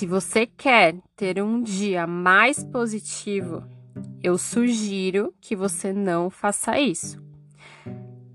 se 0.00 0.06
você 0.06 0.46
quer 0.46 0.94
ter 1.14 1.42
um 1.42 1.60
dia 1.60 2.06
mais 2.06 2.64
positivo, 2.64 3.62
eu 4.22 4.38
sugiro 4.38 5.34
que 5.38 5.54
você 5.54 5.92
não 5.92 6.30
faça 6.30 6.80
isso. 6.80 7.22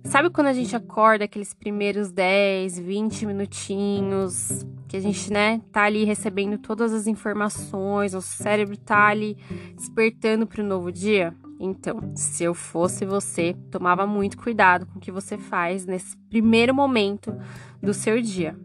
Sabe 0.04 0.30
quando 0.30 0.46
a 0.46 0.54
gente 0.54 0.76
acorda 0.76 1.26
aqueles 1.26 1.56
primeiros 1.56 2.12
10, 2.12 2.78
20 2.78 3.26
minutinhos, 3.26 4.64
que 4.88 4.96
a 4.96 5.00
gente, 5.00 5.34
né, 5.34 5.60
tá 5.72 5.86
ali 5.86 6.04
recebendo 6.04 6.60
todas 6.60 6.94
as 6.94 7.08
informações, 7.08 8.14
o 8.14 8.22
cérebro 8.22 8.78
tá 8.78 9.08
ali 9.08 9.36
despertando 9.76 10.46
para 10.46 10.62
o 10.62 10.68
novo 10.68 10.92
dia? 10.92 11.36
Então, 11.60 12.12
se 12.16 12.44
eu 12.44 12.54
fosse 12.54 13.08
você, 13.08 13.56
tomava 13.72 14.06
muito 14.06 14.38
cuidado 14.38 14.86
com 14.86 15.00
o 15.00 15.02
que 15.02 15.12
você 15.12 15.36
faz 15.36 15.88
nesse 15.88 16.16
primeiro 16.30 16.76
momento 16.76 17.36
do 17.82 17.92
seu 17.92 18.22
dia. 18.22 18.56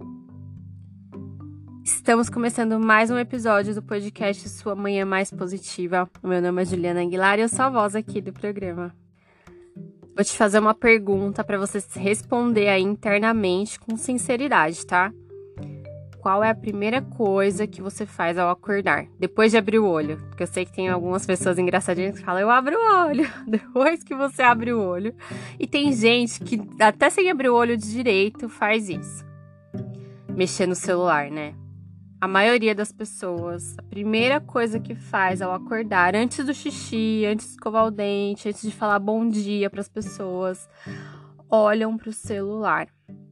Estamos 1.92 2.30
começando 2.30 2.78
mais 2.78 3.10
um 3.10 3.18
episódio 3.18 3.74
do 3.74 3.82
podcast 3.82 4.48
Sua 4.48 4.74
Manhã 4.74 5.04
Mais 5.04 5.30
Positiva. 5.30 6.08
O 6.22 6.28
meu 6.28 6.40
nome 6.40 6.62
é 6.62 6.64
Juliana 6.64 7.02
Aguilar 7.02 7.38
e 7.38 7.42
eu 7.42 7.48
sou 7.48 7.64
a 7.64 7.68
voz 7.68 7.94
aqui 7.94 8.20
do 8.20 8.32
programa. 8.32 8.94
Vou 10.14 10.24
te 10.24 10.36
fazer 10.36 10.60
uma 10.60 10.72
pergunta 10.72 11.44
para 11.44 11.58
você 11.58 11.82
responder 11.96 12.68
aí 12.68 12.82
internamente 12.82 13.78
com 13.78 13.96
sinceridade, 13.96 14.86
tá? 14.86 15.12
Qual 16.20 16.42
é 16.42 16.50
a 16.50 16.54
primeira 16.54 17.02
coisa 17.02 17.66
que 17.66 17.82
você 17.82 18.06
faz 18.06 18.38
ao 18.38 18.50
acordar? 18.50 19.06
Depois 19.18 19.50
de 19.50 19.58
abrir 19.58 19.80
o 19.80 19.86
olho. 19.86 20.16
Porque 20.28 20.44
eu 20.44 20.46
sei 20.46 20.64
que 20.64 20.72
tem 20.72 20.88
algumas 20.88 21.26
pessoas 21.26 21.58
engraçadinhas 21.58 22.18
que 22.18 22.24
falam, 22.24 22.40
eu 22.40 22.50
abro 22.50 22.76
o 22.76 23.06
olho. 23.08 23.28
Depois 23.46 24.02
que 24.02 24.14
você 24.14 24.42
abre 24.42 24.72
o 24.72 24.80
olho. 24.80 25.14
E 25.58 25.66
tem 25.66 25.92
gente 25.92 26.40
que, 26.40 26.62
até 26.80 27.10
sem 27.10 27.30
abrir 27.30 27.50
o 27.50 27.54
olho 27.54 27.76
de 27.76 27.90
direito, 27.90 28.48
faz 28.48 28.88
isso. 28.88 29.24
Mexer 30.28 30.66
no 30.66 30.74
celular, 30.74 31.30
né? 31.30 31.54
A 32.20 32.28
maioria 32.28 32.74
das 32.74 32.92
pessoas, 32.92 33.78
a 33.78 33.82
primeira 33.82 34.42
coisa 34.42 34.78
que 34.78 34.94
faz 34.94 35.40
ao 35.40 35.54
acordar, 35.54 36.14
antes 36.14 36.44
do 36.44 36.52
xixi, 36.52 37.24
antes 37.24 37.46
de 37.46 37.52
escovar 37.52 37.86
o 37.86 37.90
dente, 37.90 38.46
antes 38.46 38.60
de 38.60 38.70
falar 38.70 38.98
bom 38.98 39.26
dia 39.26 39.70
para 39.70 39.80
as 39.80 39.88
pessoas, 39.88 40.68
olham 41.48 41.96
para 41.96 42.10
o 42.10 42.12
celular. 42.12 42.88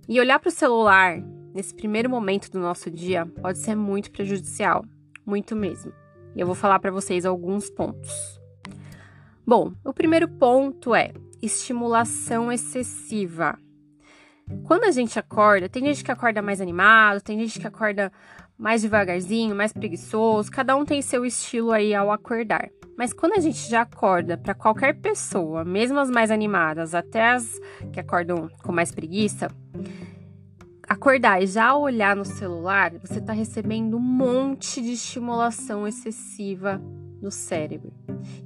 E 0.08 0.18
olhar 0.18 0.38
para 0.38 0.48
o 0.48 0.52
celular 0.52 1.20
nesse 1.52 1.74
primeiro 1.74 2.08
momento 2.08 2.50
do 2.50 2.58
nosso 2.58 2.90
dia 2.90 3.26
pode 3.26 3.58
ser 3.58 3.74
muito 3.74 4.10
prejudicial, 4.10 4.82
muito 5.26 5.54
mesmo. 5.54 5.92
E 6.34 6.40
eu 6.40 6.46
vou 6.46 6.54
falar 6.54 6.78
para 6.78 6.90
vocês 6.90 7.26
alguns 7.26 7.68
pontos. 7.68 8.40
Bom, 9.46 9.74
o 9.84 9.92
primeiro 9.92 10.26
ponto 10.26 10.94
é 10.94 11.12
estimulação 11.42 12.50
excessiva. 12.50 13.58
Quando 14.64 14.84
a 14.84 14.90
gente 14.90 15.18
acorda, 15.18 15.68
tem 15.68 15.84
gente 15.84 16.02
que 16.02 16.10
acorda 16.10 16.40
mais 16.40 16.58
animado, 16.58 17.20
tem 17.20 17.38
gente 17.38 17.60
que 17.60 17.66
acorda 17.66 18.10
mais 18.58 18.82
devagarzinho, 18.82 19.54
mais 19.54 19.72
preguiçoso, 19.72 20.50
cada 20.50 20.74
um 20.74 20.84
tem 20.84 21.00
seu 21.00 21.24
estilo 21.24 21.70
aí 21.70 21.94
ao 21.94 22.10
acordar. 22.10 22.68
Mas 22.96 23.12
quando 23.12 23.34
a 23.34 23.40
gente 23.40 23.70
já 23.70 23.82
acorda 23.82 24.36
para 24.36 24.54
qualquer 24.54 24.94
pessoa, 24.94 25.64
mesmo 25.64 26.00
as 26.00 26.10
mais 26.10 26.32
animadas, 26.32 26.96
até 26.96 27.30
as 27.30 27.60
que 27.92 28.00
acordam 28.00 28.50
com 28.64 28.72
mais 28.72 28.90
preguiça, 28.90 29.48
acordar 30.88 31.40
e 31.40 31.46
já 31.46 31.76
olhar 31.76 32.16
no 32.16 32.24
celular, 32.24 32.90
você 32.98 33.20
está 33.20 33.32
recebendo 33.32 33.96
um 33.96 34.00
monte 34.00 34.82
de 34.82 34.94
estimulação 34.94 35.86
excessiva 35.86 36.82
no 37.20 37.30
cérebro. 37.30 37.92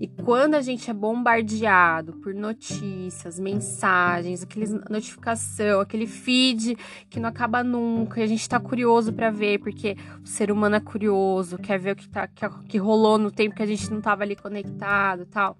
E 0.01 0.07
quando 0.07 0.55
a 0.55 0.61
gente 0.61 0.91
é 0.91 0.95
bombardeado 0.95 2.15
por 2.15 2.35
notícias, 2.35 3.39
mensagens, 3.39 4.43
aqueles 4.43 4.71
notificação, 4.89 5.81
aquele 5.81 6.07
feed 6.07 6.77
que 7.09 7.21
não 7.21 7.29
acaba 7.29 7.63
nunca, 7.63 8.21
e 8.21 8.23
a 8.23 8.27
gente 8.27 8.41
está 8.41 8.59
curioso 8.59 9.13
para 9.13 9.31
ver, 9.31 9.59
porque 9.59 9.97
o 10.23 10.27
ser 10.27 10.51
humano 10.51 10.77
é 10.77 10.81
curioso, 10.81 11.59
quer 11.59 11.79
ver 11.79 11.93
o 11.93 11.97
que, 11.97 12.09
tá, 12.09 12.27
que, 12.27 12.49
que 12.69 12.79
rolou 12.79 13.19
no 13.19 13.31
tempo 13.31 13.55
que 13.55 13.63
a 13.63 13.67
gente 13.67 13.91
não 13.91 13.99
estava 13.99 14.23
ali 14.23 14.37
conectado, 14.37 15.27
tal. 15.27 15.57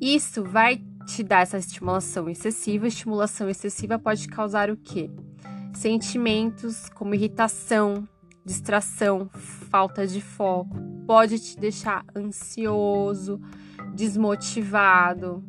Isso 0.00 0.42
vai 0.42 0.82
te 1.06 1.22
dar 1.22 1.42
essa 1.42 1.58
estimulação 1.58 2.28
excessiva. 2.28 2.86
Estimulação 2.86 3.48
excessiva 3.48 3.98
pode 3.98 4.26
causar 4.28 4.70
o 4.70 4.76
quê? 4.76 5.10
Sentimentos 5.74 6.88
como 6.90 7.14
irritação, 7.14 8.06
distração, 8.44 9.28
falta 9.70 10.06
de 10.06 10.20
foco, 10.20 10.76
pode 11.06 11.38
te 11.38 11.58
deixar 11.58 12.04
ansioso, 12.16 13.40
desmotivado, 13.94 15.44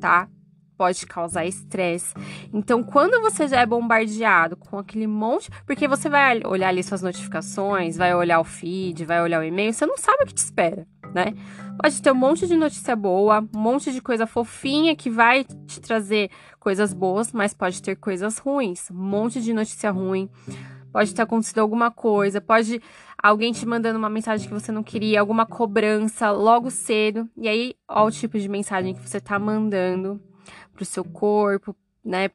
tá? 0.00 0.28
Pode 0.76 1.06
causar 1.06 1.46
estresse. 1.46 2.12
Então, 2.52 2.82
quando 2.82 3.20
você 3.20 3.46
já 3.46 3.60
é 3.60 3.66
bombardeado 3.66 4.56
com 4.56 4.76
aquele 4.76 5.06
monte. 5.06 5.48
Porque 5.64 5.86
você 5.86 6.08
vai 6.08 6.40
olhar 6.44 6.68
ali 6.68 6.82
suas 6.82 7.00
notificações, 7.00 7.96
vai 7.96 8.12
olhar 8.12 8.40
o 8.40 8.44
feed, 8.44 9.04
vai 9.04 9.22
olhar 9.22 9.40
o 9.40 9.44
e-mail, 9.44 9.72
você 9.72 9.86
não 9.86 9.96
sabe 9.96 10.24
o 10.24 10.26
que 10.26 10.34
te 10.34 10.38
espera, 10.38 10.84
né? 11.14 11.32
Pode 11.80 12.02
ter 12.02 12.10
um 12.10 12.16
monte 12.16 12.48
de 12.48 12.56
notícia 12.56 12.96
boa, 12.96 13.46
um 13.54 13.58
monte 13.58 13.92
de 13.92 14.00
coisa 14.00 14.26
fofinha 14.26 14.96
que 14.96 15.08
vai 15.08 15.44
te 15.44 15.80
trazer 15.80 16.28
coisas 16.58 16.92
boas, 16.92 17.32
mas 17.32 17.54
pode 17.54 17.80
ter 17.80 17.94
coisas 17.94 18.38
ruins, 18.38 18.90
um 18.90 18.94
monte 18.94 19.40
de 19.40 19.52
notícia 19.52 19.92
ruim 19.92 20.28
Pode 20.94 21.12
ter 21.12 21.22
acontecido 21.22 21.58
alguma 21.58 21.90
coisa, 21.90 22.40
pode 22.40 22.80
alguém 23.20 23.52
te 23.52 23.66
mandando 23.66 23.98
uma 23.98 24.08
mensagem 24.08 24.46
que 24.46 24.54
você 24.54 24.70
não 24.70 24.84
queria, 24.84 25.18
alguma 25.18 25.44
cobrança 25.44 26.30
logo 26.30 26.70
cedo. 26.70 27.28
E 27.36 27.48
aí, 27.48 27.74
ó 27.88 28.06
o 28.06 28.12
tipo 28.12 28.38
de 28.38 28.48
mensagem 28.48 28.94
que 28.94 29.00
você 29.00 29.20
tá 29.20 29.36
mandando 29.36 30.22
pro 30.72 30.84
seu 30.84 31.02
corpo, 31.02 31.74
né, 32.04 32.28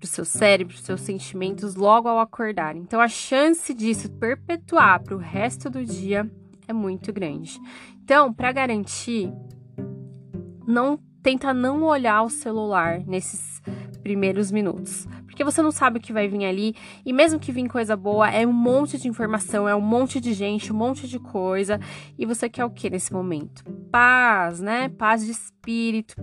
pro 0.00 0.08
seu 0.08 0.24
cérebro, 0.24 0.74
pros 0.74 0.84
seus 0.84 1.00
sentimentos 1.00 1.76
logo 1.76 2.08
ao 2.08 2.18
acordar. 2.18 2.74
Então, 2.74 3.00
a 3.00 3.06
chance 3.06 3.72
disso 3.72 4.10
perpetuar 4.10 5.00
pro 5.04 5.16
resto 5.16 5.70
do 5.70 5.84
dia 5.84 6.28
é 6.66 6.72
muito 6.72 7.12
grande. 7.12 7.56
Então, 8.02 8.34
para 8.34 8.50
garantir, 8.50 9.32
não 10.66 10.98
tenta 11.22 11.54
não 11.54 11.84
olhar 11.84 12.24
o 12.24 12.28
celular 12.28 12.98
nesses 13.06 13.62
primeiros 14.02 14.50
minutos 14.50 15.06
porque 15.32 15.44
você 15.44 15.62
não 15.62 15.72
sabe 15.72 15.98
o 15.98 16.00
que 16.00 16.12
vai 16.12 16.28
vir 16.28 16.44
ali. 16.44 16.76
E 17.06 17.12
mesmo 17.12 17.40
que 17.40 17.50
vir 17.50 17.66
coisa 17.66 17.96
boa, 17.96 18.30
é 18.30 18.46
um 18.46 18.52
monte 18.52 18.98
de 18.98 19.08
informação, 19.08 19.66
é 19.66 19.74
um 19.74 19.80
monte 19.80 20.20
de 20.20 20.34
gente, 20.34 20.70
um 20.70 20.76
monte 20.76 21.08
de 21.08 21.18
coisa. 21.18 21.80
E 22.18 22.26
você 22.26 22.50
quer 22.50 22.66
o 22.66 22.70
que 22.70 22.90
nesse 22.90 23.14
momento? 23.14 23.64
Paz, 23.90 24.60
né? 24.60 24.90
Paz 24.90 25.24
de 25.24 25.30
espírito. 25.30 26.16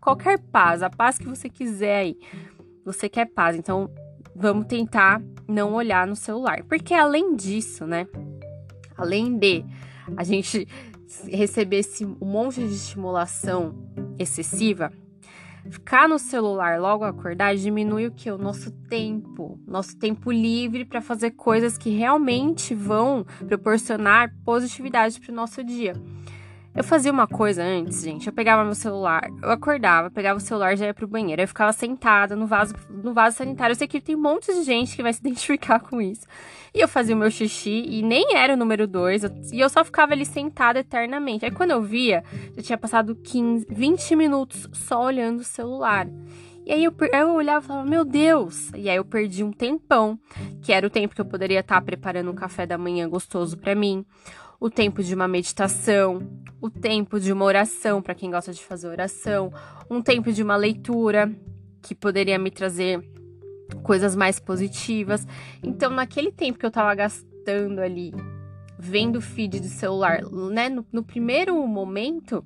Qualquer 0.00 0.38
paz, 0.38 0.82
a 0.82 0.88
paz 0.88 1.18
que 1.18 1.28
você 1.28 1.50
quiser 1.50 1.98
aí. 1.98 2.18
Você 2.82 3.10
quer 3.10 3.26
paz, 3.26 3.54
então 3.54 3.90
vamos 4.34 4.66
tentar 4.66 5.22
não 5.46 5.74
olhar 5.74 6.06
no 6.06 6.16
celular. 6.16 6.64
Porque 6.64 6.94
além 6.94 7.36
disso, 7.36 7.86
né? 7.86 8.06
Além 8.96 9.36
de 9.36 9.62
a 10.16 10.24
gente 10.24 10.66
receber 11.28 11.80
esse 11.80 12.06
um 12.06 12.16
monte 12.24 12.66
de 12.66 12.72
estimulação 12.72 13.74
excessiva, 14.18 14.90
Ficar 15.68 16.08
no 16.08 16.18
celular 16.18 16.80
logo 16.80 17.04
acordar 17.04 17.54
diminui 17.54 18.06
o 18.06 18.12
que? 18.12 18.30
O 18.30 18.38
nosso 18.38 18.70
tempo, 18.88 19.60
nosso 19.66 19.96
tempo 19.98 20.32
livre 20.32 20.84
para 20.84 21.00
fazer 21.00 21.32
coisas 21.32 21.76
que 21.76 21.90
realmente 21.90 22.74
vão 22.74 23.26
proporcionar 23.46 24.34
positividade 24.44 25.20
para 25.20 25.32
o 25.32 25.34
nosso 25.34 25.62
dia. 25.62 25.94
Eu 26.72 26.84
fazia 26.84 27.10
uma 27.10 27.26
coisa 27.26 27.64
antes, 27.64 28.02
gente. 28.02 28.28
Eu 28.28 28.32
pegava 28.32 28.64
meu 28.64 28.76
celular, 28.76 29.28
eu 29.42 29.50
acordava, 29.50 30.08
pegava 30.08 30.38
o 30.38 30.40
celular 30.40 30.76
já 30.76 30.86
ia 30.86 30.94
pro 30.94 31.06
banheiro. 31.06 31.42
Eu 31.42 31.48
ficava 31.48 31.72
sentada 31.72 32.36
no 32.36 32.46
vaso, 32.46 32.74
no 32.88 33.12
vaso 33.12 33.36
sanitário. 33.36 33.72
Eu 33.72 33.76
sei 33.76 33.88
que 33.88 34.00
tem 34.00 34.14
um 34.14 34.22
monte 34.22 34.54
de 34.54 34.62
gente 34.62 34.94
que 34.94 35.02
vai 35.02 35.12
se 35.12 35.18
identificar 35.20 35.80
com 35.80 36.00
isso. 36.00 36.22
E 36.72 36.80
eu 36.80 36.86
fazia 36.86 37.14
o 37.14 37.18
meu 37.18 37.30
xixi 37.30 37.84
e 37.88 38.02
nem 38.02 38.36
era 38.36 38.54
o 38.54 38.56
número 38.56 38.86
2. 38.86 39.24
E 39.52 39.58
eu 39.58 39.68
só 39.68 39.84
ficava 39.84 40.12
ali 40.12 40.24
sentada 40.24 40.78
eternamente. 40.78 41.44
Aí 41.44 41.50
quando 41.50 41.72
eu 41.72 41.82
via, 41.82 42.22
já 42.56 42.62
tinha 42.62 42.78
passado 42.78 43.16
15, 43.16 43.66
20 43.68 44.14
minutos 44.14 44.68
só 44.72 45.04
olhando 45.04 45.40
o 45.40 45.44
celular. 45.44 46.06
E 46.64 46.72
aí 46.72 46.84
eu, 46.84 46.94
eu 47.12 47.34
olhava 47.34 47.64
e 47.64 47.66
falava, 47.66 47.88
meu 47.88 48.04
Deus! 48.04 48.70
E 48.76 48.88
aí 48.88 48.96
eu 48.96 49.04
perdi 49.04 49.42
um 49.42 49.50
tempão, 49.50 50.16
que 50.62 50.72
era 50.72 50.86
o 50.86 50.90
tempo 50.90 51.16
que 51.16 51.20
eu 51.20 51.24
poderia 51.24 51.60
estar 51.60 51.80
preparando 51.82 52.30
um 52.30 52.34
café 52.34 52.64
da 52.64 52.78
manhã 52.78 53.08
gostoso 53.08 53.58
para 53.58 53.74
mim 53.74 54.06
o 54.60 54.68
tempo 54.68 55.02
de 55.02 55.14
uma 55.14 55.26
meditação, 55.26 56.20
o 56.60 56.68
tempo 56.68 57.18
de 57.18 57.32
uma 57.32 57.46
oração, 57.46 58.02
para 58.02 58.14
quem 58.14 58.30
gosta 58.30 58.52
de 58.52 58.62
fazer 58.62 58.88
oração, 58.88 59.50
um 59.90 60.02
tempo 60.02 60.30
de 60.30 60.42
uma 60.42 60.54
leitura 60.54 61.34
que 61.80 61.94
poderia 61.94 62.38
me 62.38 62.50
trazer 62.50 63.02
coisas 63.82 64.14
mais 64.14 64.38
positivas. 64.38 65.26
Então, 65.62 65.90
naquele 65.90 66.30
tempo 66.30 66.58
que 66.58 66.66
eu 66.66 66.70
tava 66.70 66.94
gastando 66.94 67.80
ali 67.80 68.12
vendo 68.78 69.16
o 69.16 69.20
feed 69.20 69.60
de 69.60 69.68
celular, 69.68 70.22
né? 70.22 70.68
No, 70.68 70.84
no 70.90 71.02
primeiro 71.02 71.54
momento, 71.66 72.44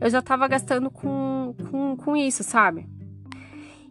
eu 0.00 0.10
já 0.10 0.20
tava 0.20 0.46
gastando 0.48 0.90
com, 0.90 1.54
com, 1.70 1.96
com 1.96 2.16
isso, 2.16 2.42
sabe? 2.42 2.86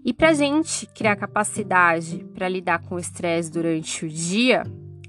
E 0.03 0.13
pra 0.13 0.33
gente 0.33 0.85
criar 0.87 1.15
capacidade 1.15 2.23
para 2.33 2.47
lidar 2.47 2.79
com 2.79 2.95
o 2.95 2.99
estresse 2.99 3.51
durante 3.51 4.05
o 4.05 4.09
dia, 4.09 4.63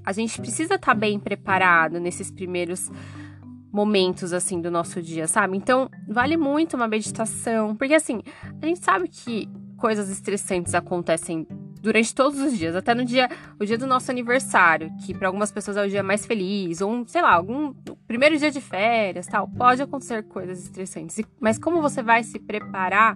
a 0.07 0.13
gente 0.13 0.39
precisa 0.39 0.75
estar 0.75 0.93
tá 0.93 0.93
bem 0.93 1.19
preparado 1.19 1.99
nesses 1.99 2.31
primeiros 2.31 2.89
momentos 3.73 4.31
assim 4.31 4.61
do 4.61 4.71
nosso 4.71 5.01
dia, 5.01 5.27
sabe? 5.27 5.57
Então, 5.57 5.89
vale 6.07 6.37
muito 6.37 6.77
uma 6.77 6.87
meditação, 6.87 7.75
porque 7.75 7.93
assim, 7.93 8.21
a 8.61 8.65
gente 8.65 8.79
sabe 8.79 9.09
que 9.09 9.49
coisas 9.75 10.09
estressantes 10.09 10.73
acontecem 10.73 11.45
durante 11.81 12.15
todos 12.15 12.39
os 12.39 12.57
dias, 12.57 12.73
até 12.73 12.95
no 12.95 13.03
dia, 13.03 13.29
o 13.59 13.65
dia 13.65 13.77
do 13.77 13.85
nosso 13.85 14.09
aniversário, 14.09 14.89
que 15.05 15.13
para 15.13 15.27
algumas 15.27 15.51
pessoas 15.51 15.75
é 15.75 15.85
o 15.85 15.89
dia 15.89 16.01
mais 16.01 16.25
feliz, 16.25 16.79
ou 16.79 17.05
sei 17.05 17.21
lá, 17.21 17.33
algum 17.33 17.73
primeiro 18.07 18.37
dia 18.37 18.49
de 18.49 18.61
férias, 18.61 19.27
tal, 19.27 19.45
pode 19.49 19.81
acontecer 19.81 20.23
coisas 20.23 20.63
estressantes. 20.63 21.19
Mas 21.37 21.59
como 21.59 21.81
você 21.81 22.01
vai 22.01 22.23
se 22.23 22.39
preparar 22.39 23.13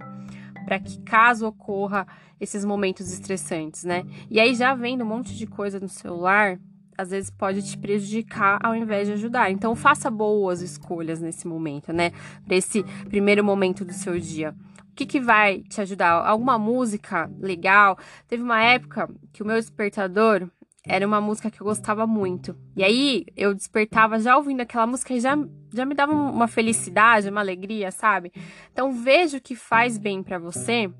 para 0.66 0.78
que 0.78 1.00
caso 1.00 1.46
ocorra 1.46 2.06
esses 2.38 2.66
momentos 2.66 3.10
estressantes, 3.10 3.82
né? 3.82 4.04
E 4.30 4.38
aí 4.38 4.54
já 4.54 4.74
vendo 4.74 5.04
um 5.04 5.08
monte 5.08 5.34
de 5.34 5.46
coisa 5.46 5.80
no 5.80 5.88
celular, 5.88 6.58
às 7.02 7.10
vezes 7.10 7.30
pode 7.30 7.62
te 7.62 7.76
prejudicar 7.76 8.58
ao 8.62 8.74
invés 8.74 9.08
de 9.08 9.14
ajudar. 9.14 9.50
Então 9.50 9.74
faça 9.74 10.10
boas 10.10 10.62
escolhas 10.62 11.20
nesse 11.20 11.46
momento, 11.46 11.92
né? 11.92 12.12
Para 12.44 12.56
esse 12.56 12.82
primeiro 13.08 13.44
momento 13.44 13.84
do 13.84 13.92
seu 13.92 14.18
dia. 14.18 14.54
O 14.90 14.94
que, 14.94 15.06
que 15.06 15.20
vai 15.20 15.60
te 15.60 15.80
ajudar? 15.80 16.12
Alguma 16.26 16.58
música 16.58 17.30
legal? 17.38 17.98
Teve 18.28 18.42
uma 18.42 18.62
época 18.62 19.08
que 19.32 19.42
o 19.42 19.46
meu 19.46 19.56
despertador 19.56 20.48
era 20.86 21.06
uma 21.06 21.20
música 21.20 21.50
que 21.50 21.60
eu 21.60 21.66
gostava 21.66 22.06
muito. 22.06 22.56
E 22.76 22.82
aí 22.82 23.24
eu 23.36 23.54
despertava 23.54 24.18
já 24.18 24.36
ouvindo 24.36 24.60
aquela 24.60 24.86
música 24.86 25.14
e 25.14 25.20
já, 25.20 25.36
já 25.72 25.86
me 25.86 25.94
dava 25.94 26.12
uma 26.12 26.48
felicidade, 26.48 27.30
uma 27.30 27.40
alegria, 27.40 27.90
sabe? 27.90 28.32
Então 28.72 28.92
veja 28.92 29.38
o 29.38 29.40
que 29.40 29.54
faz 29.54 29.96
bem 29.96 30.22
para 30.22 30.38
você 30.38 30.90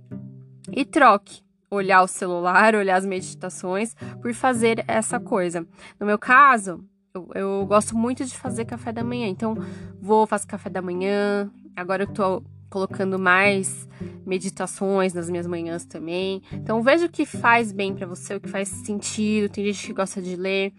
e 0.71 0.85
troque 0.85 1.43
olhar 1.75 2.03
o 2.03 2.07
celular, 2.07 2.75
olhar 2.75 2.97
as 2.97 3.07
meditações 3.07 3.95
por 4.21 4.35
fazer 4.35 4.85
essa 4.87 5.19
coisa. 5.19 5.67
No 5.99 6.07
meu 6.07 6.19
caso, 6.19 6.85
eu, 7.15 7.31
eu 7.35 7.67
gosto 7.67 7.97
muito 7.97 8.25
de 8.25 8.37
fazer 8.37 8.67
café 8.67 8.93
da 8.93 9.03
manhã. 9.03 9.27
Então, 9.27 9.57
vou, 10.01 10.27
faço 10.27 10.47
café 10.47 10.69
da 10.69 10.83
manhã. 10.83 11.51
Agora 11.75 12.03
eu 12.03 12.07
tô 12.07 12.43
colocando 12.69 13.19
mais 13.19 13.89
meditações 14.25 15.13
nas 15.13 15.31
minhas 15.31 15.47
manhãs 15.47 15.85
também. 15.85 16.43
Então 16.53 16.83
veja 16.83 17.07
o 17.07 17.09
que 17.09 17.27
faz 17.27 17.71
bem 17.71 17.95
para 17.95 18.07
você, 18.07 18.35
o 18.35 18.41
que 18.41 18.49
faz 18.49 18.69
sentido. 18.69 19.51
Tem 19.51 19.65
gente 19.65 19.87
que 19.87 19.93
gosta 19.93 20.21
de 20.23 20.37
ler. 20.37 20.73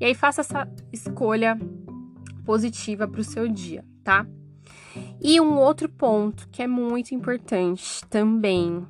E 0.00 0.04
aí 0.04 0.14
faça 0.14 0.40
essa 0.40 0.68
escolha 0.92 1.58
positiva 2.44 3.06
para 3.06 3.20
o 3.20 3.24
seu 3.24 3.48
dia, 3.48 3.84
tá? 4.02 4.26
E 5.20 5.40
um 5.40 5.56
outro 5.58 5.88
ponto 5.88 6.48
que 6.50 6.62
é 6.62 6.66
muito 6.66 7.14
importante 7.14 8.00
também, 8.08 8.86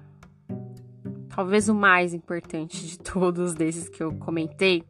talvez 1.35 1.69
o 1.69 1.75
mais 1.75 2.15
importante 2.15 2.87
de 2.87 2.99
todos 2.99 3.55
desses 3.55 3.89
que 3.89 4.03
eu 4.03 4.15
comentei, 4.15 4.85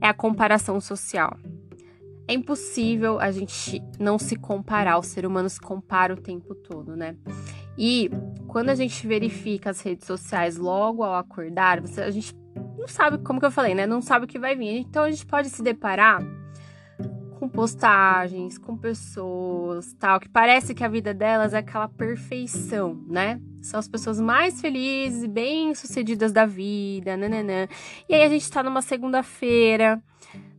é 0.00 0.08
a 0.08 0.14
comparação 0.14 0.80
social. 0.80 1.36
É 2.26 2.34
impossível 2.34 3.20
a 3.20 3.30
gente 3.30 3.82
não 3.98 4.18
se 4.18 4.36
comparar, 4.36 4.98
o 4.98 5.02
ser 5.02 5.26
humano 5.26 5.48
se 5.48 5.60
compara 5.60 6.14
o 6.14 6.16
tempo 6.16 6.54
todo, 6.54 6.96
né? 6.96 7.16
E 7.76 8.10
quando 8.46 8.70
a 8.70 8.74
gente 8.74 9.06
verifica 9.06 9.70
as 9.70 9.80
redes 9.80 10.06
sociais 10.06 10.56
logo 10.56 11.02
ao 11.02 11.14
acordar, 11.14 11.80
você, 11.80 12.00
a 12.00 12.10
gente 12.10 12.34
não 12.78 12.88
sabe, 12.88 13.18
como 13.18 13.40
que 13.40 13.46
eu 13.46 13.50
falei, 13.50 13.74
né? 13.74 13.86
Não 13.86 14.00
sabe 14.00 14.24
o 14.24 14.28
que 14.28 14.38
vai 14.38 14.56
vir. 14.56 14.78
Então 14.78 15.04
a 15.04 15.10
gente 15.10 15.26
pode 15.26 15.48
se 15.48 15.62
deparar 15.62 16.22
com 17.42 17.48
postagens, 17.48 18.56
com 18.56 18.76
pessoas, 18.76 19.92
tal, 19.94 20.20
que 20.20 20.28
parece 20.28 20.72
que 20.72 20.84
a 20.84 20.88
vida 20.88 21.12
delas 21.12 21.52
é 21.52 21.58
aquela 21.58 21.88
perfeição, 21.88 23.04
né? 23.08 23.40
São 23.60 23.80
as 23.80 23.88
pessoas 23.88 24.20
mais 24.20 24.60
felizes, 24.60 25.26
bem-sucedidas 25.26 26.30
da 26.30 26.46
vida, 26.46 27.16
nananã. 27.16 27.66
E 28.08 28.14
aí 28.14 28.22
a 28.22 28.28
gente 28.28 28.48
tá 28.48 28.62
numa 28.62 28.80
segunda-feira, 28.80 30.00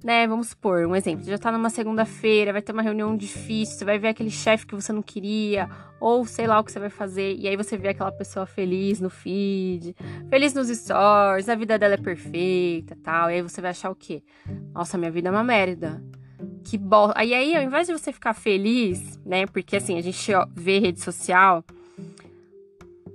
né? 0.04 0.28
Vamos 0.28 0.50
supor, 0.50 0.86
um 0.86 0.94
exemplo. 0.94 1.24
Já 1.24 1.38
tá 1.38 1.54
numa 1.54 1.70
segunda-feira, 1.70 2.52
vai 2.52 2.62
ter 2.62 2.74
uma 2.74 2.82
reunião 2.82 3.16
difícil, 3.16 3.78
você 3.78 3.86
vai 3.86 3.98
ver 3.98 4.10
aquele 4.10 4.30
chefe 4.30 4.68
que 4.68 4.76
você 4.76 4.92
não 4.92 5.02
queria, 5.02 5.70
ou 6.02 6.26
sei 6.26 6.48
lá 6.48 6.60
o 6.60 6.66
que 6.66 6.72
você 6.74 6.82
vai 6.82 6.90
fazer, 6.90 7.38
e 7.40 7.48
aí 7.48 7.56
você 7.56 7.78
vê 7.78 7.88
aquela 7.88 8.12
pessoa 8.12 8.46
feliz 8.46 9.00
no 9.00 9.10
feed, 9.10 9.96
feliz 10.30 10.54
nos 10.54 10.68
stories, 10.68 11.48
a 11.48 11.56
vida 11.56 11.80
dela 11.80 11.94
é 11.94 11.98
perfeita, 11.98 12.98
tal. 13.02 13.32
E 13.32 13.36
aí 13.36 13.42
você 13.42 13.62
vai 13.62 13.72
achar 13.72 13.90
o 13.90 13.96
quê? 13.96 14.22
Nossa, 14.74 14.98
minha 14.98 15.12
vida 15.12 15.30
é 15.30 15.32
uma 15.32 15.46
merda. 15.46 16.04
Que 16.64 16.78
bosta. 16.78 17.14
Aí 17.18 17.34
aí, 17.34 17.56
ao 17.56 17.64
invés 17.64 17.88
de 17.88 17.94
você 17.94 18.12
ficar 18.12 18.34
feliz, 18.34 19.20
né? 19.26 19.46
Porque 19.46 19.76
assim, 19.76 19.98
a 19.98 20.02
gente 20.02 20.32
vê 20.56 20.80
rede 20.80 21.02
social 21.02 21.64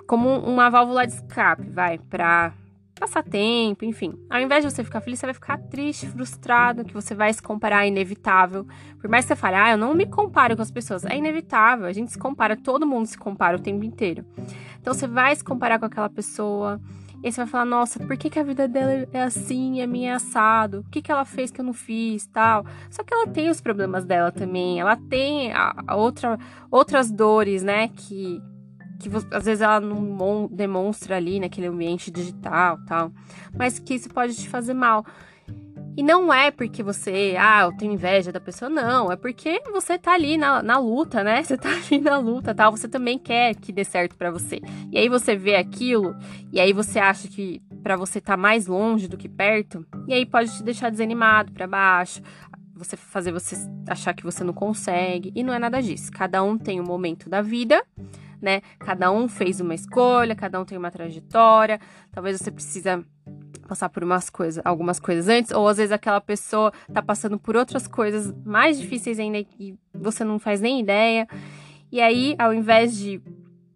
como 0.06 0.38
uma 0.38 0.70
válvula 0.70 1.06
de 1.06 1.12
escape, 1.12 1.68
vai, 1.68 1.98
pra 1.98 2.52
passar 2.98 3.22
tempo, 3.22 3.84
enfim. 3.84 4.14
Ao 4.28 4.40
invés 4.40 4.64
de 4.64 4.70
você 4.70 4.82
ficar 4.82 5.00
feliz, 5.00 5.20
você 5.20 5.26
vai 5.26 5.34
ficar 5.34 5.58
triste, 5.58 6.06
frustrado, 6.06 6.84
que 6.84 6.92
você 6.92 7.14
vai 7.14 7.32
se 7.32 7.42
comparar, 7.42 7.84
é 7.84 7.88
inevitável. 7.88 8.66
Por 8.98 9.08
mais 9.08 9.24
que 9.24 9.28
você 9.28 9.36
fale, 9.36 9.56
ah, 9.56 9.70
eu 9.72 9.78
não 9.78 9.94
me 9.94 10.06
comparo 10.06 10.56
com 10.56 10.62
as 10.62 10.70
pessoas, 10.70 11.04
é 11.04 11.16
inevitável, 11.16 11.86
a 11.86 11.92
gente 11.92 12.10
se 12.10 12.18
compara, 12.18 12.56
todo 12.56 12.86
mundo 12.86 13.06
se 13.06 13.16
compara 13.16 13.56
o 13.56 13.60
tempo 13.60 13.84
inteiro. 13.84 14.24
Então 14.80 14.94
você 14.94 15.06
vai 15.06 15.36
se 15.36 15.44
comparar 15.44 15.78
com 15.78 15.84
aquela 15.84 16.08
pessoa, 16.08 16.80
e 17.22 17.32
você 17.32 17.40
vai 17.40 17.46
falar, 17.46 17.64
nossa, 17.64 17.98
por 17.98 18.16
que, 18.16 18.30
que 18.30 18.38
a 18.38 18.44
vida 18.44 18.68
dela 18.68 19.06
é 19.12 19.22
assim 19.22 19.82
a 19.82 19.86
minha 19.86 20.12
é 20.12 20.14
assado? 20.14 20.80
O 20.80 20.90
que, 20.90 21.02
que 21.02 21.10
ela 21.10 21.24
fez 21.24 21.50
que 21.50 21.60
eu 21.60 21.64
não 21.64 21.72
fiz, 21.72 22.26
tal? 22.26 22.64
Só 22.90 23.02
que 23.02 23.12
ela 23.12 23.26
tem 23.26 23.50
os 23.50 23.60
problemas 23.60 24.04
dela 24.04 24.30
também, 24.30 24.80
ela 24.80 24.96
tem 24.96 25.52
a, 25.52 25.74
a 25.86 25.96
outra, 25.96 26.38
outras 26.70 27.10
dores, 27.10 27.62
né, 27.62 27.88
que 27.88 28.40
que 29.00 29.08
às 29.30 29.44
vezes 29.44 29.60
ela 29.60 29.78
não 29.78 30.48
demonstra 30.48 31.16
ali 31.16 31.38
naquele 31.38 31.68
ambiente 31.68 32.10
digital 32.10 32.78
tal, 32.84 33.12
mas 33.56 33.78
que 33.78 33.94
isso 33.94 34.08
pode 34.08 34.34
te 34.34 34.48
fazer 34.48 34.74
mal. 34.74 35.06
E 35.98 36.02
não 36.04 36.32
é 36.32 36.52
porque 36.52 36.80
você, 36.80 37.34
ah, 37.36 37.62
eu 37.62 37.76
tenho 37.76 37.92
inveja 37.92 38.30
da 38.30 38.38
pessoa, 38.38 38.68
não. 38.68 39.10
É 39.10 39.16
porque 39.16 39.60
você 39.72 39.98
tá 39.98 40.12
ali 40.12 40.38
na, 40.38 40.62
na 40.62 40.78
luta, 40.78 41.24
né? 41.24 41.42
Você 41.42 41.58
tá 41.58 41.70
ali 41.90 42.00
na 42.00 42.16
luta, 42.16 42.54
tal. 42.54 42.70
Você 42.70 42.86
também 42.86 43.18
quer 43.18 43.56
que 43.56 43.72
dê 43.72 43.82
certo 43.82 44.16
para 44.16 44.30
você. 44.30 44.60
E 44.92 44.96
aí 44.96 45.08
você 45.08 45.34
vê 45.34 45.56
aquilo, 45.56 46.14
e 46.52 46.60
aí 46.60 46.72
você 46.72 47.00
acha 47.00 47.26
que 47.26 47.60
para 47.82 47.96
você 47.96 48.20
tá 48.20 48.36
mais 48.36 48.68
longe 48.68 49.08
do 49.08 49.16
que 49.16 49.28
perto, 49.28 49.84
e 50.06 50.14
aí 50.14 50.24
pode 50.24 50.56
te 50.56 50.62
deixar 50.62 50.88
desanimado 50.88 51.50
para 51.50 51.66
baixo, 51.66 52.22
você 52.76 52.96
fazer 52.96 53.32
você 53.32 53.56
achar 53.88 54.14
que 54.14 54.22
você 54.22 54.44
não 54.44 54.54
consegue. 54.54 55.32
E 55.34 55.42
não 55.42 55.52
é 55.52 55.58
nada 55.58 55.82
disso. 55.82 56.12
Cada 56.12 56.44
um 56.44 56.56
tem 56.56 56.80
um 56.80 56.86
momento 56.86 57.28
da 57.28 57.42
vida 57.42 57.82
né? 58.40 58.62
Cada 58.78 59.10
um 59.10 59.28
fez 59.28 59.60
uma 59.60 59.74
escolha, 59.74 60.34
cada 60.34 60.60
um 60.60 60.64
tem 60.64 60.78
uma 60.78 60.90
trajetória. 60.90 61.80
Talvez 62.12 62.38
você 62.38 62.50
precisa 62.50 63.04
passar 63.68 63.88
por 63.90 64.02
umas 64.02 64.30
coisas, 64.30 64.64
algumas 64.64 64.98
coisas 64.98 65.28
antes, 65.28 65.52
ou 65.52 65.68
às 65.68 65.76
vezes 65.76 65.92
aquela 65.92 66.20
pessoa 66.20 66.72
tá 66.92 67.02
passando 67.02 67.38
por 67.38 67.56
outras 67.56 67.86
coisas 67.86 68.34
mais 68.44 68.80
difíceis 68.80 69.20
ainda 69.20 69.38
e 69.38 69.76
você 69.94 70.24
não 70.24 70.38
faz 70.38 70.60
nem 70.60 70.80
ideia. 70.80 71.28
E 71.92 72.00
aí, 72.00 72.34
ao 72.38 72.52
invés 72.52 72.96
de, 72.96 73.20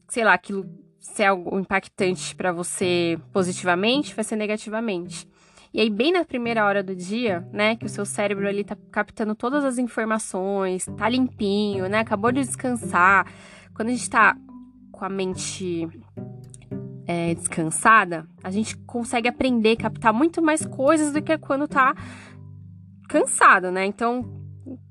sei 0.08 0.24
lá, 0.24 0.32
aquilo 0.34 0.66
ser 0.98 1.24
algo 1.24 1.58
impactante 1.58 2.34
para 2.34 2.52
você 2.52 3.18
positivamente, 3.32 4.14
vai 4.14 4.24
ser 4.24 4.36
negativamente. 4.36 5.28
E 5.74 5.80
aí, 5.80 5.88
bem 5.88 6.12
na 6.12 6.24
primeira 6.24 6.64
hora 6.66 6.82
do 6.82 6.94
dia, 6.94 7.46
né, 7.52 7.76
que 7.76 7.86
o 7.86 7.88
seu 7.88 8.04
cérebro 8.04 8.46
ali 8.46 8.62
tá 8.62 8.76
captando 8.90 9.34
todas 9.34 9.64
as 9.64 9.78
informações, 9.78 10.86
tá 10.96 11.08
limpinho, 11.08 11.88
né, 11.88 12.00
acabou 12.00 12.30
de 12.30 12.40
descansar. 12.40 13.26
Quando 13.74 13.88
a 13.88 13.92
gente 13.92 14.08
tá 14.08 14.36
com 14.90 15.04
a 15.04 15.08
mente 15.08 15.88
é, 17.06 17.34
descansada, 17.34 18.26
a 18.42 18.50
gente 18.50 18.76
consegue 18.78 19.28
aprender, 19.28 19.76
captar 19.76 20.12
muito 20.12 20.40
mais 20.40 20.64
coisas 20.64 21.12
do 21.12 21.22
que 21.22 21.36
quando 21.38 21.66
tá 21.66 21.94
cansado, 23.08 23.70
né? 23.70 23.84
Então, 23.84 24.24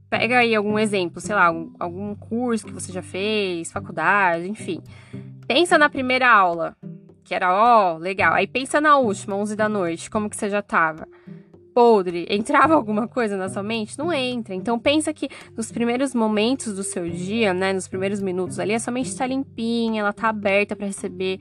pega 0.10 0.40
aí 0.40 0.54
algum 0.54 0.78
exemplo, 0.78 1.22
sei 1.22 1.34
lá, 1.34 1.46
algum, 1.80 2.16
curso 2.16 2.66
que 2.66 2.74
você 2.74 2.92
já 2.92 3.02
fez, 3.02 3.72
faculdade, 3.72 4.48
enfim. 4.48 4.82
Pensa 5.48 5.78
na 5.78 5.90
primeira 5.90 6.30
aula, 6.30 6.76
que 7.24 7.34
era, 7.34 7.54
ó, 7.54 7.96
oh, 7.96 7.98
legal. 7.98 8.34
Aí 8.34 8.46
pensa 8.46 8.82
na 8.82 8.98
última, 8.98 9.36
11 9.36 9.56
da 9.56 9.70
noite, 9.70 10.10
como 10.10 10.30
que 10.30 10.36
você 10.36 10.50
já 10.50 10.62
tava 10.62 11.08
podre, 11.74 12.28
entrava 12.30 12.74
alguma 12.76 13.08
coisa 13.08 13.38
na 13.38 13.50
sua 13.50 13.64
mente? 13.64 13.98
Não 13.98 14.12
entra. 14.12 14.54
Então 14.54 14.78
pensa 14.78 15.14
que 15.14 15.30
nos 15.56 15.72
primeiros 15.72 16.14
momentos 16.14 16.74
do 16.76 16.84
seu 16.84 17.10
dia, 17.10 17.54
né, 17.54 17.72
nos 17.74 17.88
primeiros 17.88 18.22
minutos 18.22 18.60
ali, 18.60 18.74
a 18.74 18.80
sua 18.80 18.92
mente 18.92 19.08
está 19.08 19.26
limpinha, 19.26 20.02
ela 20.02 20.14
tá 20.14 20.30
aberta 20.30 20.76
para 20.76 20.88
receber 20.88 21.40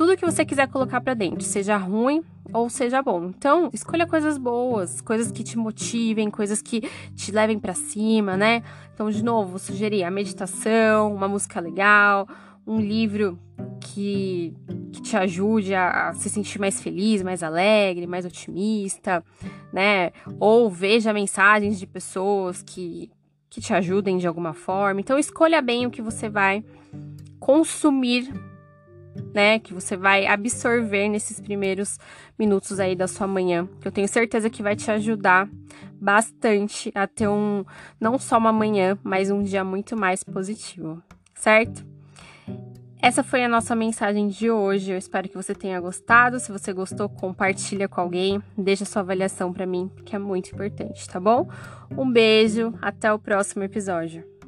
tudo 0.00 0.16
que 0.16 0.24
você 0.24 0.46
quiser 0.46 0.66
colocar 0.66 0.98
para 1.02 1.12
dentro, 1.12 1.44
seja 1.44 1.76
ruim 1.76 2.24
ou 2.54 2.70
seja 2.70 3.02
bom. 3.02 3.26
Então, 3.26 3.68
escolha 3.70 4.06
coisas 4.06 4.38
boas, 4.38 5.02
coisas 5.02 5.30
que 5.30 5.44
te 5.44 5.58
motivem, 5.58 6.30
coisas 6.30 6.62
que 6.62 6.80
te 7.14 7.30
levem 7.30 7.58
para 7.58 7.74
cima, 7.74 8.34
né? 8.34 8.62
Então, 8.94 9.10
de 9.10 9.22
novo, 9.22 9.58
sugerir 9.58 10.02
a 10.02 10.10
meditação, 10.10 11.14
uma 11.14 11.28
música 11.28 11.60
legal, 11.60 12.26
um 12.66 12.80
livro 12.80 13.38
que, 13.78 14.56
que 14.90 15.02
te 15.02 15.18
ajude 15.18 15.74
a, 15.74 16.08
a, 16.08 16.14
se 16.14 16.30
sentir 16.30 16.58
mais 16.58 16.80
feliz, 16.80 17.22
mais 17.22 17.42
alegre, 17.42 18.06
mais 18.06 18.24
otimista, 18.24 19.22
né? 19.70 20.12
Ou 20.38 20.70
veja 20.70 21.12
mensagens 21.12 21.78
de 21.78 21.86
pessoas 21.86 22.62
que, 22.62 23.10
que 23.50 23.60
te 23.60 23.74
ajudem 23.74 24.16
de 24.16 24.26
alguma 24.26 24.54
forma. 24.54 24.98
Então, 24.98 25.18
escolha 25.18 25.60
bem 25.60 25.84
o 25.84 25.90
que 25.90 26.00
você 26.00 26.26
vai 26.26 26.64
consumir, 27.38 28.32
né? 29.34 29.58
Que 29.58 29.74
você 29.74 29.96
vai 29.96 30.26
absorver 30.26 31.08
nesses 31.08 31.40
primeiros 31.40 31.98
minutos 32.38 32.80
aí 32.80 32.94
da 32.94 33.06
sua 33.06 33.26
manhã. 33.26 33.68
Que 33.80 33.88
eu 33.88 33.92
tenho 33.92 34.08
certeza 34.08 34.50
que 34.50 34.62
vai 34.62 34.76
te 34.76 34.90
ajudar 34.90 35.48
bastante 36.00 36.90
a 36.94 37.06
ter 37.06 37.28
um, 37.28 37.64
não 38.00 38.18
só 38.18 38.38
uma 38.38 38.52
manhã, 38.52 38.98
mas 39.02 39.30
um 39.30 39.42
dia 39.42 39.62
muito 39.62 39.96
mais 39.96 40.24
positivo, 40.24 41.02
certo? 41.34 41.84
Essa 43.02 43.22
foi 43.22 43.42
a 43.42 43.48
nossa 43.48 43.74
mensagem 43.74 44.28
de 44.28 44.50
hoje. 44.50 44.92
Eu 44.92 44.98
espero 44.98 45.26
que 45.26 45.34
você 45.34 45.54
tenha 45.54 45.80
gostado. 45.80 46.38
Se 46.38 46.52
você 46.52 46.70
gostou, 46.70 47.08
compartilha 47.08 47.88
com 47.88 47.98
alguém. 48.00 48.42
Deixa 48.58 48.84
sua 48.84 49.00
avaliação 49.00 49.54
para 49.54 49.64
mim, 49.64 49.90
que 50.04 50.14
é 50.14 50.18
muito 50.18 50.52
importante, 50.52 51.08
tá 51.08 51.18
bom? 51.18 51.48
Um 51.96 52.10
beijo, 52.10 52.74
até 52.82 53.10
o 53.10 53.18
próximo 53.18 53.64
episódio. 53.64 54.39